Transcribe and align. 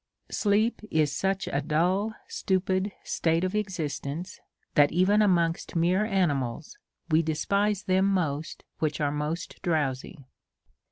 Sleep 0.31 0.81
is 0.89 1.15
such 1.15 1.47
a 1.47 1.61
dull 1.61 2.15
stupid 2.27 2.91
state 3.03 3.43
of 3.43 3.53
existence, 3.53 4.39
that 4.73 4.91
even 4.91 5.21
amongst 5.21 5.75
mere 5.75 6.07
animals, 6.07 6.75
we 7.11 7.21
despise 7.21 7.83
them 7.83 8.05
most 8.05 8.63
which 8.79 8.99
are 8.99 9.11
most 9.11 9.61
drowsy. 9.61 10.25